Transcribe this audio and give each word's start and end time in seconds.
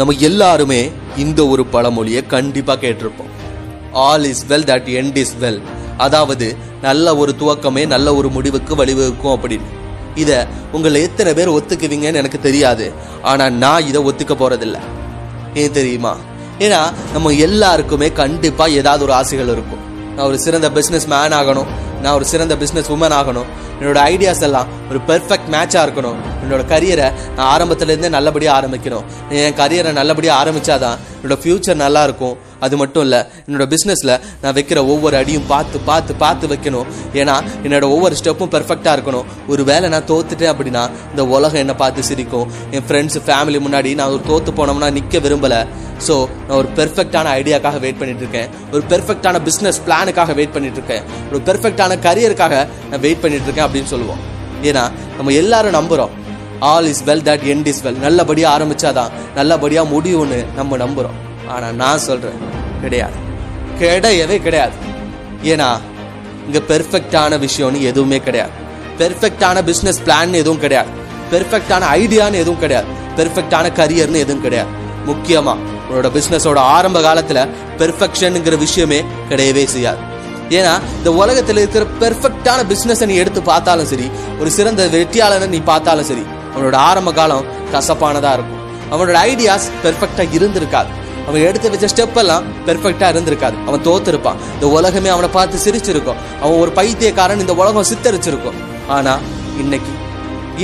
நம்ம 0.00 0.12
எல்லாருமே 0.18 0.78
இந்த 1.16 1.40
ஒரு 1.46 1.62
பழமொழியை 1.72 2.26
கண்டிப்பா 2.26 2.74
கேட்டிருப்போம். 2.74 3.32
All 3.92 4.24
is 4.24 4.44
well 4.48 4.64
that 4.70 4.86
end 5.00 5.16
is 5.16 5.34
well 5.40 5.58
அதாவது 5.96 6.46
நல்ல 6.82 7.16
ஒரு 7.16 7.32
துவக்கமே 7.40 7.86
நல்ல 7.86 8.14
ஒரு 8.14 8.28
முடிவுக்கு 8.28 8.74
வழிவகுக்கும் 8.80 9.34
அப்படின்னு. 9.34 9.68
இதை 10.14 10.38
உங்களை 10.72 11.02
எத்தனை 11.02 11.34
பேர் 11.34 11.50
ஒத்துக்குவீங்கன்னு 11.50 12.20
எனக்கு 12.22 12.40
தெரியாது. 12.40 12.92
ஆனால் 13.22 13.52
நான் 13.52 13.86
இதை 13.86 14.00
ஒத்துக்க 14.02 14.36
போறதில்ல. 14.42 14.78
ஏன் 15.54 15.76
தெரியுமா? 15.78 16.16
ஏன்னா 16.58 16.80
நம்ம 17.12 17.34
எல்லாருக்குமே 17.48 18.12
கண்டிப்பாக 18.12 18.78
ஏதாவது 18.80 19.04
ஒரு 19.04 19.12
ஆசைகள் 19.12 19.52
இருக்கும். 19.56 19.84
நான் 20.16 20.26
ஒரு 20.26 20.38
சிறந்த 20.38 20.70
பிஸ்னஸ் 20.70 21.10
மேன் 21.14 21.38
ஆகணும். 21.40 21.70
நான் 22.02 22.14
ஒரு 22.14 22.24
சிறந்த 22.24 22.54
பிஸ்னஸ் 22.54 22.90
உமன் 22.94 23.16
ஆகணும். 23.20 23.48
என்னோட 23.80 23.98
ஐடியாஸ் 24.12 24.42
எல்லாம் 24.42 24.66
ஒரு 24.90 25.00
பெர்ஃபெக்ட் 25.06 25.50
மேட்சாக 25.50 25.84
இருக்கணும். 25.86 26.18
என்னோட 26.42 26.62
கரியரை 26.72 27.12
நான் 27.36 27.50
ஆரம்பத்துலேருந்தே 27.54 28.08
நல்லபடியாக 28.08 28.60
ஆரம்பிக்கணும். 28.60 29.04
என் 29.28 29.56
கரியரை 29.56 29.92
நல்லபடியாக 29.92 30.40
ஆரம்பிச்சாதான் 30.42 30.96
என்னோட 31.22 31.36
ஃப்யூச்சர் 31.42 31.82
நல்லாயிருக்கும் 31.84 32.36
அது 32.66 32.74
மட்டும் 32.82 33.04
இல்லை 33.06 33.20
என்னோட 33.46 33.66
பிஸ்னஸில் 33.74 34.14
நான் 34.42 34.54
வைக்கிற 34.58 34.78
ஒவ்வொரு 34.92 35.16
அடியும் 35.20 35.46
பார்த்து 35.52 35.78
பார்த்து 35.90 36.14
பார்த்து 36.24 36.50
வைக்கணும். 36.52 36.88
ஏன்னா 37.20 37.36
என்னோட 37.64 37.84
ஒவ்வொரு 37.94 38.16
ஸ்டெப்பும் 38.20 38.52
பெர்ஃபெக்டாக 38.54 38.94
இருக்கணும். 38.96 39.28
ஒரு 39.52 39.64
வேளை 39.70 39.88
நான் 39.94 40.08
தோத்துட்டேன் 40.12 40.52
அப்படின்னா 40.54 40.84
இந்த 41.12 41.24
உலகம் 41.36 41.62
என்னை 41.64 41.76
பார்த்து 41.82 42.08
சிரிக்கும். 42.10 42.48
என் 42.76 42.86
ஃப்ரெண்ட்ஸ் 42.88 43.20
ஃபேமிலி 43.28 43.60
முன்னாடி 43.66 43.92
நான் 44.00 44.12
ஒரு 44.16 44.24
தோற்று 44.30 44.52
போனோம்னா 44.60 44.90
நிற்க 44.98 45.18
விரும்பலை. 45.26 45.60
ஸோ 46.06 46.14
நான் 46.46 46.58
ஒரு 46.60 46.68
பெர்ஃபெக்டான 46.76 47.32
ஐடியாக்காக 47.40 47.78
வெயிட் 47.84 47.98
பண்ணிட்டு 48.00 48.24
இருக்கேன். 48.24 48.48
ஒரு 48.74 48.82
பெர்ஃபெக்டான 48.92 49.40
பிஸ்னஸ் 49.48 49.80
பிளானுக்காக 49.86 50.34
வெயிட் 50.38 50.54
பண்ணிட்டு 50.56 50.78
இருக்கேன். 50.80 51.04
ஒரு 51.32 51.40
பெர்ஃபெக்டான 51.48 51.98
கரியருக்காக 52.06 52.54
நான் 52.90 53.04
வெயிட் 53.06 53.22
பண்ணிட்டு 53.24 53.48
இருக்கேன் 53.48 53.66
அப்படின்னு 53.68 53.92
சொல்லுவோம். 53.94 54.22
ஏன்னா 54.70 54.84
நம்ம 55.18 55.32
எல்லாரும் 55.42 55.76
நம்புகிறோம் 55.78 56.14
all 56.70 56.88
is 56.92 57.02
well 57.08 57.26
that 57.28 57.44
end 57.52 57.68
is 57.72 57.82
well 57.84 58.00
நல்லபடியாக 58.06 58.54
ஆரம்பிச்சாதான் 58.56 59.12
நல்லபடியாக 59.38 59.92
முடியும்னு 59.94 60.40
நம்ம 60.60 60.76
நம்புகிறோம் 60.84 61.18
ஆனால் 61.54 61.74
நான் 61.82 62.04
சொல்றேன் 62.06 62.40
கிடையாது. 62.82 63.18
கிடையவே 63.80 64.36
கிடையாது. 64.46 64.76
ஏன்னா 65.52 65.68
இங்க 66.46 66.60
பெர்ஃபெக்டான 66.70 67.38
விஷயம்னு 67.46 67.80
எதுவுமே 67.90 68.18
கிடையாது. 68.26 68.54
பெர்ஃபெக்டான 68.98 69.58
பிஸ்னஸ் 69.68 70.00
பிளான் 70.06 70.40
எதுவும் 70.42 70.62
கிடையாது. 70.64 70.90
பெர்ஃபெக்டான 71.32 71.84
ஐடியான்னு 72.00 72.40
எதுவும் 72.42 72.62
கிடையாது. 72.64 72.86
பெர்ஃபெக்டான 73.16 73.66
கரியர்னு 73.80 74.22
எதுவும் 74.24 74.44
கிடையாது. 74.46 74.70
முக்கியமா 75.08 75.54
உன்னோட 75.88 76.08
பிசினஸோட 76.16 76.58
ஆரம்ப 76.74 76.98
காலத்துல 77.00 77.40
பெர்ஃபெக்ஷனுங்கிற 77.78 78.56
விஷயமே 78.58 79.00
கிடையவே 79.30 79.64
செய்யாது. 79.74 80.00
ஏன்னா 80.58 80.72
இந்த 80.98 81.10
உலகத்தில் 81.22 81.60
இருக்கிற 81.62 81.84
பெர்ஃபெக்டான 82.02 82.60
பிஸ்னஸை 82.70 83.06
நீ 83.10 83.14
எடுத்து 83.14 83.42
பார்த்தாலும் 83.42 83.90
சரி 83.92 84.06
ஒரு 84.40 84.50
சிறந்த 84.58 84.86
வெற்றியாளனை 84.96 85.48
நீ 85.54 85.60
பார்த்தாலும் 85.72 86.08
சரி 86.10 86.24
அவனோட 86.54 86.76
ஆரம்ப 86.90 87.12
காலம் 87.18 87.44
கசப்பானதாக 87.74 88.36
இருக்கும். 88.38 88.62
அவனோட 88.92 89.18
ஐடியாஸ் 89.28 89.68
பெர்ஃபெக்டாக 89.84 90.36
இருந்திருக்காது. 90.38 90.90
அவன் 91.30 91.44
எடுத்து 91.48 91.70
வச்ச 91.72 91.88
ஸ்டெப் 91.92 92.20
எல்லாம் 92.20 92.44
பெர்ஃபெக்டா 92.68 93.08
இருந்திருக்காது. 93.12 93.56
அவன் 93.68 93.82
தோத்திருப்பான். 93.88 94.38
இந்த 94.54 94.66
உலகமே 94.76 95.10
அவனை 95.14 95.28
பார்த்து 95.36 95.56
சிரிச்சிருக்கும். 95.64 96.18
அவன் 96.42 96.60
ஒரு 96.62 96.70
பைத்தியக்காரன் 96.78 97.42
இந்த 97.44 97.54
உலகம் 97.62 97.86
சித்தரிச்சிருக்கும். 97.90 98.56
ஆனா 98.96 99.12
இன்னைக்கு 99.62 99.92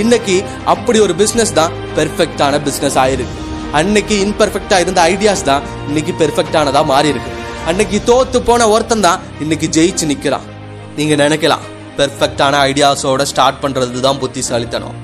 இன்னைக்கு 0.02 0.34
அப்படி 0.72 0.98
ஒரு 1.04 1.14
பிசினஸ் 1.20 1.52
தான் 1.58 1.74
பெர்ஃபெக்டான 1.98 2.58
பிசினஸ் 2.66 2.98
ஆயிருக்கு. 3.02 3.36
அன்னைக்கு 3.78 4.14
இன்பெர்ஃபெக்டா 4.24 4.76
இருந்த 4.84 5.00
ஐடியாஸ் 5.12 5.46
தான் 5.50 5.62
இன்னைக்கு 5.88 6.12
பெர்ஃபெக்டானதா 6.20 6.82
மாறி 6.90 7.08
இருக்கு 7.14 7.30
அன்னைக்கு 7.70 7.98
தோத்து 8.10 8.38
போன 8.48 8.68
ஒருத்தன் 8.74 9.06
தான் 9.06 9.22
இன்னைக்கு 9.44 9.68
ஜெயிச்சு 9.76 10.10
நிக்கிறான். 10.12 10.46
நீங்க 10.98 11.14
நினைக்கலாம் 11.22 11.64
பெர்ஃபெக்டான 11.98 12.54
ஐடியாஸோட 12.68 13.22
ஸ்டார்ட் 13.32 13.62
பண்றது 13.64 14.06
தான் 14.08 14.20
புத்திசாலித்தனம். 14.24 14.96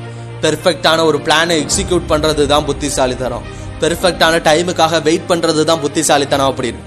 பெர்ஃபெக்டான 0.44 1.04
ஒரு 1.10 1.20
பிளானை 1.26 1.56
எக்ஸிக்யூட் 1.64 2.06
பண்றது 2.12 2.44
தான் 2.52 2.66
புத்திசாலித்தனம். 2.70 3.46
பெர்ஃபெக்டான 3.82 4.34
டைமுக்காக 4.48 5.00
வெயிட் 5.08 5.28
பண்றது 5.30 5.62
தான் 5.70 5.82
புத்திசாலித்தனம் 5.84 6.50
அப்படின்னு. 6.50 6.82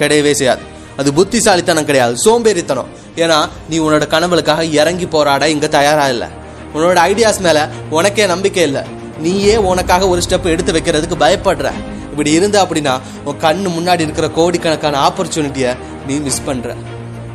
கிடையவே 0.00 0.32
செய்யாது. 0.40 0.62
அது 1.00 1.08
புத்திசாலித்தனம் 1.18 1.88
கிடையாது. 1.88 2.14
சோம்பேறித்தனம். 2.24 2.90
ஏன்னா 3.22 3.38
நீ 3.70 3.76
உன்னோட 3.84 4.04
கனவுகளுக்காக 4.14 4.62
இறங்கி 4.80 5.06
போராட 5.14 5.48
இங்க 5.54 5.68
தயாரா 5.78 6.06
இல்லை. 6.14 6.28
உன்னோட 6.74 6.98
ஐடியாஸ் 7.10 7.40
மேல 7.46 7.58
உனக்கே 7.98 8.26
நம்பிக்கை 8.34 8.64
இல்லை. 8.68 8.82
நீயே 9.24 9.54
உனக்காக 9.70 10.08
ஒரு 10.08 10.20
ஸ்டெப் 10.26 10.52
எடுத்து 10.54 10.74
வைக்கிறதுக்கு 10.76 11.16
பயப்படுற. 11.24 11.70
இப்படி 12.10 12.30
இருந்த 12.38 12.56
அப்படின்னா 12.64 12.94
உன் 13.28 13.40
கண்ணு 13.44 13.68
முன்னாடி 13.76 14.02
இருக்கிற 14.06 14.26
கோடிக்கணக்கான 14.38 15.00
ஆப்பர்ச்சுனிட்டியை 15.08 15.72
நீ 16.06 16.14
மிஸ் 16.26 16.46
பண்ற. 16.48 16.74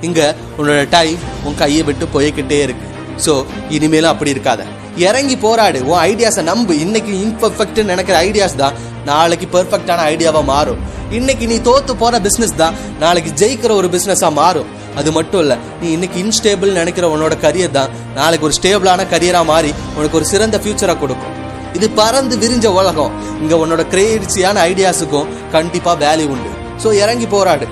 இங்க 0.07 0.21
உன்னோட 0.57 0.81
டைம் 0.95 1.19
உன் 1.47 1.59
கையை 1.61 1.83
விட்டு 1.89 2.05
போய்கிட்டே 2.15 2.59
இருக்கு. 2.67 2.87
ஸோ 3.25 3.33
இனிமேலும் 3.75 4.11
அப்படி 4.13 4.33
இருக்காத. 4.35 4.61
இறங்கி 5.07 5.35
போராடு. 5.45 5.79
உன் 5.89 6.01
ஐடியாஸை 6.09 6.43
நம்பு. 6.51 6.73
இன்னைக்கு 6.85 7.11
இன்பர்ஃபெக்ட் 7.25 7.79
நினைக்கிற 7.91 8.15
ஐடியாஸ் 8.27 8.61
தான். 8.63 8.75
நாளைக்கு 9.09 9.47
பெர்ஃபெக்டான 9.55 10.01
ஐடியாவாக 10.13 10.45
மாறும். 10.53 10.81
இன்னைக்கு 11.17 11.45
நீ 11.51 11.57
தோத்து 11.67 11.93
போற 12.01 12.19
பிஸ்னஸ் 12.27 12.55
தான். 12.61 12.75
நாளைக்கு 13.03 13.31
ஜெயிக்கிற 13.41 13.71
ஒரு 13.79 13.87
பிஸ்னஸாக 13.95 14.31
மாறும். 14.41 14.69
அது 14.99 15.11
மட்டும் 15.17 15.41
இல்லை 15.43 15.57
நீ 15.81 15.87
இன்னைக்கு 15.95 16.17
இன்ஸ்டேபிள் 16.23 16.77
நினைக்கிற 16.79 17.05
உன்னோட 17.13 17.35
கரியர் 17.45 17.77
தான். 17.77 17.93
நாளைக்கு 18.19 18.45
ஒரு 18.47 18.55
ஸ்டேபிளான 18.59 19.05
கரியராக 19.13 19.49
மாறி 19.51 19.71
உனக்கு 19.97 20.17
ஒரு 20.19 20.27
சிறந்த 20.33 20.57
ஃபியூச்சராக 20.63 20.97
கொடுக்கும். 21.03 21.35
இது 21.77 21.87
பறந்து 21.99 22.35
விரிஞ்ச 22.43 22.65
உலகம். 22.79 23.13
இங்கே 23.41 23.55
உன்னோட 23.63 23.83
கிரேசியான 23.93 24.57
ஐடியாஸுக்கும் 24.71 25.29
கண்டிப்பாக 25.55 25.97
வேல்யூ 26.05 26.27
உண்டு. 26.33 26.51
ஸோ 26.83 26.91
இறங்கி 27.03 27.27
போராடு. 27.35 27.67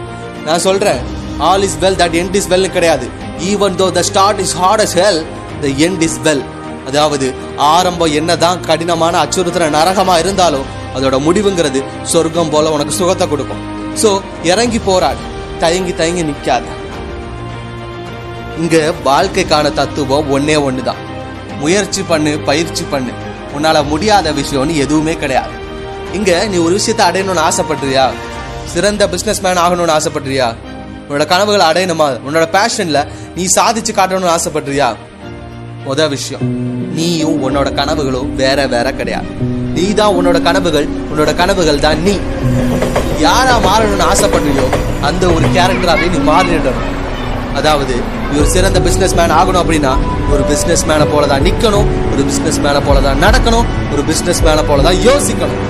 நான் 0.48 0.64
சொல்கிறேன் 0.68 1.02
all 1.50 1.66
is 1.68 1.78
well 1.84 2.00
that 2.02 2.18
end 2.22 2.36
is 2.40 2.50
well 2.54 2.74
கிடையாது. 2.78 3.08
Even 3.52 3.78
though 3.84 3.90
the 4.00 4.04
start 4.10 4.42
is 4.46 4.56
hard 4.62 4.84
as 4.86 4.96
hell 5.02 5.22
the 5.64 5.70
end 5.88 6.04
is 6.08 6.20
well 6.28 6.44
அதாவது 6.88 7.34
ஆரம்பம் 7.58 8.14
என்னதான் 8.20 8.62
கடினமான 8.62 9.24
அச்சுறுத்துற 9.24 9.66
நரகமா 9.78 10.18
இருந்தாலும் 10.18 10.70
அதோட 10.96 11.16
முடிவுங்கிறது 11.28 11.84
சொர்க்கம் 12.04 12.50
போல 12.50 12.72
உனக்கு 12.72 12.94
சுகத்தை 12.94 13.30
கொடுக்கும். 13.30 13.62
ஸோ 14.04 14.22
இறங்கி 14.44 14.80
போராடு. 14.80 15.18
தயங்கி 15.60 15.94
தயங்கி 15.94 16.24
நிக்காத. 16.24 16.64
இங்க 18.58 18.94
வாழ்க்கைக்கான 19.06 19.74
தத்துவம் 19.74 20.32
ஒன்னே 20.32 20.58
ஒண்ணுதான். 20.68 21.02
முயற்சி 21.60 22.02
பண்ணு 22.02 22.40
பயிற்சி 22.40 22.84
பண்ணு. 22.84 23.12
உன்னால 23.58 23.88
முடியாத 23.88 24.32
விஷயம்னு 24.32 24.76
எதுவுமே 24.76 25.16
கிடையாது. 25.16 25.56
இங்க 26.14 26.46
நீ 26.46 26.58
ஒரு 26.58 26.74
விஷயத்தை 26.74 27.06
அடையணும்னு 27.08 27.48
ஆசைப்படுறியா? 27.50 28.06
சிறந்த 28.66 29.10
பிசினஸ் 29.10 29.42
மேன் 29.42 29.58
ஆகணும்னு 29.58 29.98
ஆசைப்படுறியா? 29.98 30.56
உன்னோட 31.10 31.26
கனவுகளை 31.26 31.66
அடையணுமா? 31.72 32.08
உன்னோட 32.28 32.46
பேஷன்ல 32.58 33.08
நீ 33.36 33.46
சாதிச்சு 33.56 33.94
காட்டணும்னு 33.96 34.36
ஆசைப்படுறியா? 34.38 34.96
முத 35.86 36.02
விஷயம். 36.14 36.44
நீயும் 36.98 37.38
உன்னோட 37.46 37.70
கனவுகளும் 37.80 38.30
வேற 38.42 38.60
வேற 38.74 38.88
கிடையாது. 39.00 39.30
நீ 39.76 39.86
தான் 40.00 40.16
உன்னோட 40.20 40.38
கனவுகள் 40.48 40.88
உன்னோட 41.12 41.32
கனவுகள் 41.42 41.84
தான் 41.86 42.02
நீ. 42.08 42.16
யாரா 43.26 43.56
மாறணும்னு 43.68 44.06
ஆசைப்படுறியோ 44.12 44.66
அந்த 45.08 45.24
ஒரு 45.36 45.48
கேரக்டராகவே 45.56 46.08
நீ 46.16 46.20
மாறிடணும். 46.32 46.90
அதாவது 47.60 47.96
நீ 48.30 48.36
ஒரு 48.42 48.50
சிறந்த 48.56 48.80
பிஸ்னஸ் 48.88 49.16
மேன் 49.20 49.36
ஆகணும் 49.40 49.62
அப்படின்னா 49.64 49.94
ஒரு 50.34 50.44
பிஸ்னஸ் 50.52 50.86
மேனை 50.90 51.06
போல 51.14 51.24
தான் 51.32 51.46
நிக்கணும் 51.48 51.88
ஒரு 52.12 52.24
பிஸ்னஸ் 52.30 52.60
மேனை 52.66 52.82
போல 52.88 53.02
தான் 53.08 53.22
நடக்கணும் 53.26 53.66
ஒரு 53.94 54.04
பிஸ்னஸ் 54.10 54.44
மேனை 54.48 54.64
போல 54.70 54.84
தான் 54.88 55.00
யோசிக்கணும். 55.08 55.62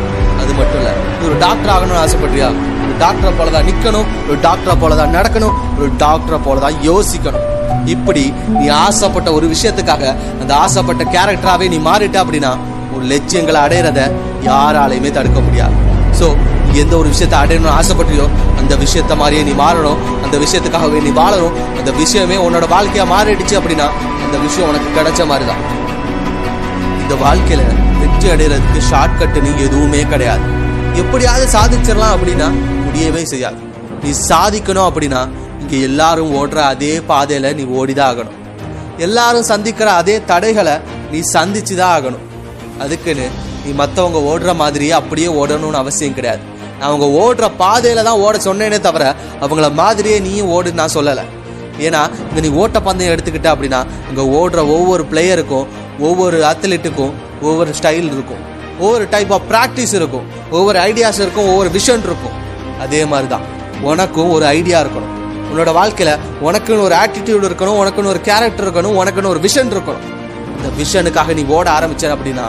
அது 0.42 0.52
மட்டும் 0.60 0.80
இல்ல 0.82 0.92
நீ 1.20 1.24
ஒரு 1.30 1.38
டாக்டர் 1.46 1.74
ஆகணும்னு 1.76 2.02
ஆசைப்படுறியா? 2.04 2.50
ஒரு 2.84 2.94
டாக்டரை 3.04 3.32
போல 3.40 3.50
தான் 3.56 3.68
நிற்கணும் 3.70 4.08
ஒரு 4.30 4.38
டாக்டரை 4.48 4.76
போல 4.84 4.96
தான் 5.02 5.16
நடக்கணும் 5.18 5.56
ஒரு 5.80 5.90
டாக்டரை 6.04 6.40
போல 6.48 6.60
தான் 6.66 6.78
யோசிக்கணும். 6.90 7.46
இப்படி 7.94 8.24
நீ 8.60 8.66
ஆசைப்பட்ட 8.86 9.30
ஒரு 9.38 9.46
விஷயத்துக்காக 9.54 10.06
அந்த 10.42 10.52
ஆசைப்பட்ட 10.64 11.04
கேரக்டராகவே 11.16 11.68
நீ 11.74 11.80
மாறிட்ட 11.90 12.18
அப்படின்னா 12.24 12.52
உன் 12.96 13.06
லட்சியங்களை 13.12 13.60
அடையிறத 13.66 14.00
யாராலையுமே 14.50 15.12
தடுக்க 15.18 15.40
முடியாது. 15.48 15.76
ஸோ 16.20 16.28
எந்த 16.82 16.94
ஒரு 17.02 17.08
விஷயத்தை 17.14 17.38
அடையணும்னு 17.44 17.76
ஆசைப்பட்டியோ 17.80 18.26
அந்த 18.60 18.74
விஷயத்த 18.84 19.14
மாதிரியே 19.22 19.44
நீ 19.50 19.54
மாறணும். 19.62 20.02
அந்த 20.26 20.36
விஷயத்துக்காகவே 20.44 21.00
நீ 21.08 21.12
வாழணும். 21.22 21.56
அந்த 21.80 21.92
விஷயமே 22.02 22.38
உன்னோட 22.46 22.66
வாழ்க்கையா 22.76 23.06
மாறிடுச்சு 23.14 23.56
அப்படின்னா 23.60 23.88
அந்த 24.26 24.38
விஷயம் 24.46 24.70
உனக்கு 24.72 24.90
கிடைச்ச 24.98 25.26
மாதிரி 25.32 25.48
தான் 25.52 25.64
இந்த 27.02 27.16
வாழ்க்கையில 27.24 27.64
வெற்றி 28.02 28.28
அடைகிறதுக்கு 28.34 28.82
ஷார்ட்கட்டுன்னு 28.92 29.52
எதுவுமே 29.66 30.02
கிடையாது. 30.14 30.46
எப்படியாவது 31.02 31.46
சாதிச்சிடலாம் 31.56 32.16
அப்படின்னா 32.16 32.48
முடியவே 32.86 33.24
செய்யாது. 33.34 33.60
நீ 34.04 34.12
சாதிக்கணும் 34.30 34.88
அப்படின்னா 34.90 35.22
இங்கே 35.62 35.80
எல்லாரும் 35.90 36.32
ஓடுற 36.40 36.60
அதே 36.74 36.94
பாதையில 37.12 37.54
நீ 37.60 37.66
ஓடிதான் 37.80 38.10
ஆகணும் 38.12 38.38
எல்லாரும் 39.06 39.50
சந்திக்கிற 39.52 39.90
அதே 40.02 40.16
தடைகளை 40.32 40.76
நீ 41.12 41.20
சந்திச்சு 41.36 41.74
தான் 41.82 41.94
ஆகணும். 41.98 42.26
அதுக்குன்னு 42.84 43.28
நீ 43.64 43.72
மற்றவங்க 43.82 44.20
ஓடுற 44.32 44.52
மாதிரியே 44.62 44.94
அப்படியே 45.00 45.30
ஓடணும்னு 45.42 45.80
அவசியம் 45.84 46.18
கிடையாது. 46.18 46.44
நான் 46.78 46.88
அவங்க 46.90 47.08
ஓடுற 47.24 47.46
பாதையில 47.62 48.04
தான் 48.08 48.22
ஓட 48.26 48.38
சொன்னேனே 48.46 48.80
தவிர 48.88 49.04
அவங்கள 49.46 49.68
மாதிரியே 49.82 50.18
நீயும் 50.28 50.52
ஓடுன்னு 50.56 50.82
நான் 50.82 50.96
சொல்லலை. 50.98 51.26
ஏன்னா 51.86 52.02
இந்த 52.30 52.42
நீ 52.46 52.50
ஓட்ட 52.62 52.78
பந்தயம் 52.88 53.14
எடுத்துக்கிட்ட 53.16 53.50
அப்படின்னா 53.54 53.82
இங்கே 54.10 54.24
ஓடுற 54.40 54.60
ஒவ்வொரு 54.76 55.04
பிளேயருக்கும் 55.12 55.68
ஒவ்வொரு 56.08 56.38
அத்லெட்டுக்கும் 56.52 57.14
ஒவ்வொரு 57.48 57.72
ஸ்டைல் 57.80 58.10
இருக்கும். 58.16 58.42
ஒவ்வொரு 58.84 59.06
டைப் 59.14 59.34
ஆஃப் 59.38 59.48
ப்ராக்டிஸ் 59.52 59.96
இருக்கும். 60.00 60.28
ஒவ்வொரு 60.58 60.78
ஐடியாஸ் 60.90 61.22
இருக்கும் 61.24 61.50
ஒவ்வொரு 61.52 61.72
விஷன் 61.78 62.06
இருக்கும். 62.10 62.38
அதே 62.86 63.02
மாதிரி 63.14 63.30
தான் 63.34 63.48
உனக்கும் 63.90 64.32
ஒரு 64.38 64.46
ஐடியா 64.58 64.80
இருக்கணும். 64.84 65.16
உன்னோட 65.52 65.72
வாழ்க்கையில 65.80 66.12
உனக்குன்னு 66.48 66.86
ஒரு 66.88 66.96
ஆட்டிடியூட் 67.04 67.48
இருக்கணும் 67.50 67.80
உனக்குன்னு 67.82 68.12
ஒரு 68.14 68.22
கேரக்டர் 68.30 68.66
இருக்கணும் 68.68 68.98
உனக்குன்னு 69.02 69.32
ஒரு 69.34 69.42
விஷன் 69.46 69.72
இருக்கணும். 69.76 70.06
இந்த 70.58 70.70
விஷனுக்காக 70.82 71.34
நீ 71.40 71.44
ஓட 71.58 71.68
ஆரம்பிச்ச 71.78 72.14
அப்படின்னா 72.16 72.46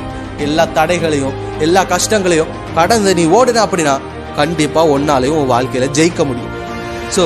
எல்லா 0.46 0.64
தடைகளையும் 0.78 1.36
எல்லா 1.66 1.82
கஷ்டங்களையும் 1.94 2.52
கடந்து 2.78 3.10
நீ 3.20 3.24
ஓடுன 3.38 3.60
அப்படின்னா 3.66 3.94
கண்டிப்பா 4.36 4.82
ஒன்னாலையும் 4.94 5.38
உன் 5.40 5.50
வாழ்க்கையில 5.54 5.88
ஜெயிக்க 5.98 6.24
முடியும். 6.28 6.54
ஸோ 7.16 7.24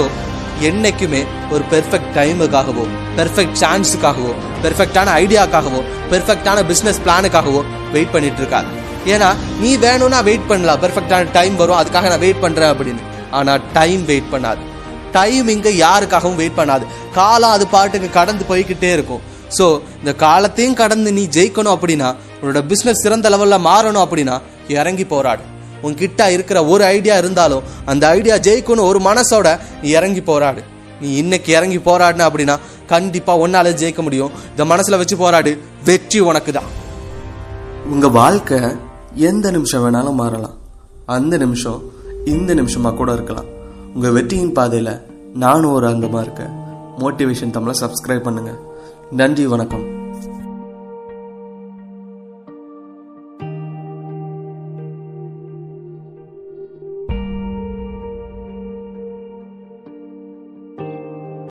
என்னைக்குமே 0.69 1.21
ஒரு 1.55 1.63
பெர்ஃபெக்ட் 1.73 2.13
டைமுக்காகவோ 2.19 2.85
பெர்ஃபெக்ட் 3.19 3.59
சான்ஸுக்காகவோ 3.63 4.33
பெர்ஃபெக்டான 4.63 5.09
ஐடியாக்காகவோ 5.23 5.81
பெர்ஃபெக்டான 6.13 6.65
பிஸ்னஸ் 6.71 7.01
பிளானுக்காகவோ 7.07 7.61
வெயிட் 7.97 8.15
பண்ணிட்டு 8.15 8.41
இருக்காது. 8.43 8.71
ஏன்னா 9.15 9.29
நீ 9.63 9.71
வேணும்னா 9.85 10.21
வெயிட் 10.29 10.49
பண்ணலாம். 10.53 10.81
பெர்ஃபெக்டான 10.85 11.29
டைம் 11.37 11.57
வரும். 11.63 11.79
அதுக்காக 11.81 12.09
நான் 12.13 12.25
வெயிட் 12.25 12.43
பண்றேன் 12.47 12.73
அப்படின்னு. 12.73 13.05
ஆனா 13.39 13.53
டைம் 13.79 14.03
வெயிட் 14.13 14.33
பண்ணாது. 14.33 14.63
டைம் 15.17 15.49
இங்க 15.55 15.71
யாருக்காகவும் 15.85 16.41
வெயிட் 16.43 16.59
பண்ணாது. 16.61 16.85
காலம் 17.19 17.55
அது 17.57 17.67
பாட்டுக்கு 17.75 18.11
கடந்து 18.19 18.45
போய்கிட்டே 18.51 18.93
இருக்கும். 18.97 19.25
ஸோ 19.57 19.67
இந்த 20.01 20.13
காலத்தையும் 20.23 20.79
கடந்து 20.81 21.11
நீ 21.19 21.25
ஜெயிக்கணும் 21.37 21.75
அப்படின்னா 21.77 22.09
உன்னோட 22.41 22.61
பிஸ்னஸ் 22.71 23.03
சிறந்த 23.05 23.29
லெவலில் 23.35 23.67
மாறணும் 23.69 24.05
அப்படின்னா 24.05 24.37
இறங்கி 24.81 25.05
போராடு. 25.13 25.43
உன்கிட்ட 25.87 26.23
இருக்கிற 26.37 26.59
ஒரு 26.73 26.83
ஐடியா 26.95 27.17
இருந்தாலும் 27.23 27.67
அந்த 27.91 28.05
ஐடியா 28.17 28.37
ஜெயிக்கணும் 28.47 28.89
ஒரு 28.91 29.01
மனசோட 29.09 29.49
நீ 29.83 29.89
இறங்கி 29.99 30.23
போராடு. 30.31 30.63
நீ 31.03 31.09
இன்னைக்கு 31.23 31.51
இறங்கி 31.59 31.79
போராடின 31.89 32.27
அப்படின்னா 32.29 32.57
கண்டிப்பாக 32.93 33.43
உன்னால 33.45 33.73
ஜெயிக்க 33.81 34.03
முடியும். 34.07 34.35
இந்த 34.53 34.65
மனசில் 34.73 35.01
வச்சு 35.01 35.17
போராடு. 35.23 35.53
வெற்றி 35.89 36.21
உனக்கு 36.31 36.53
தான். 36.59 36.71
உங்கள் 37.95 38.15
வாழ்க்கை 38.21 38.61
எந்த 39.31 39.51
நிமிஷம் 39.57 39.85
வேணாலும் 39.85 40.21
மாறலாம். 40.23 40.57
அந்த 41.17 41.35
நிமிஷம் 41.45 41.81
இந்த 42.35 42.51
நிமிஷமாக 42.61 42.97
கூட 43.01 43.11
இருக்கலாம். 43.19 43.51
உங்கள் 43.97 44.13
வெற்றியின் 44.13 44.53
பாதையில் 44.53 45.01
நானும் 45.35 45.73
ஒரு 45.73 45.87
அங்கமாக 45.89 46.21
இருக்கேன். 46.21 46.55
மோட்டிவேஷன் 46.99 47.51
தமிழை 47.51 47.75
சப்ஸ்கிரைப் 47.81 48.27
பண்ணுங்கள் 48.27 48.59
நன்றி 49.11 49.47
வணக்கம். 49.47 49.96